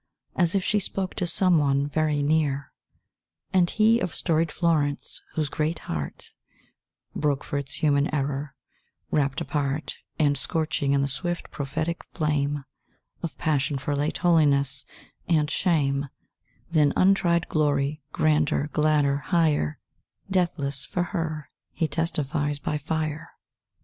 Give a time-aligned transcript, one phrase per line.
[0.35, 2.71] "As if she spoke to some one very near."
[3.53, 6.33] And he of storied Florence, whose great heart
[7.15, 8.55] Broke for its human error;
[9.11, 12.63] wrapped apart, And scorching in the swift, prophetic flame
[13.21, 14.85] Of passion for late holiness;
[15.29, 16.09] and shame
[16.71, 19.77] Than untried glory grander, gladder, higher
[20.31, 23.29] Deathless, for Her, he "testifies by fire."